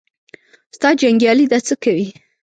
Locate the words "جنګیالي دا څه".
1.01-1.75